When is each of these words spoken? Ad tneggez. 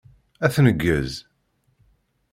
Ad 0.45 0.51
tneggez. 0.55 1.13